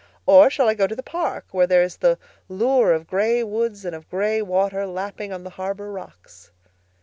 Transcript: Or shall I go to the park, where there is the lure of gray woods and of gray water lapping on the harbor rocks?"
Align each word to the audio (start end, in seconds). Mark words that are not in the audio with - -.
Or 0.25 0.49
shall 0.49 0.67
I 0.67 0.73
go 0.73 0.87
to 0.87 0.95
the 0.95 1.03
park, 1.03 1.45
where 1.51 1.67
there 1.67 1.83
is 1.83 1.97
the 1.97 2.17
lure 2.49 2.91
of 2.91 3.05
gray 3.05 3.43
woods 3.43 3.85
and 3.85 3.95
of 3.95 4.09
gray 4.09 4.41
water 4.41 4.87
lapping 4.87 5.31
on 5.31 5.43
the 5.43 5.51
harbor 5.61 5.91
rocks?" 5.91 6.49